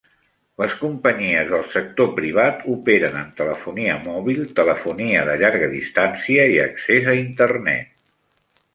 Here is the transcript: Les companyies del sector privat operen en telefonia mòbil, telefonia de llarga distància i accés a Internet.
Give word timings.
Les 0.61 0.75
companyies 0.77 1.51
del 1.51 1.65
sector 1.73 2.09
privat 2.15 2.65
operen 2.77 3.19
en 3.21 3.29
telefonia 3.43 3.99
mòbil, 4.09 4.43
telefonia 4.63 5.23
de 5.31 5.39
llarga 5.45 5.71
distància 5.79 6.51
i 6.57 6.61
accés 6.69 7.15
a 7.17 7.21
Internet. 7.25 7.99